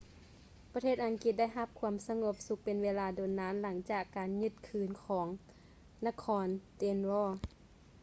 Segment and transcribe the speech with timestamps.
[0.73, 5.27] ປະເທດອັງກິດໄດ້ຮັບຄວາມສະຫງົບສຸກເປັນເວລາດົນນານ ຫຼັງຈາກການຍຶດຄືນຂອງ
[6.05, 7.29] ນະຄອນ ເດນລໍ danelaw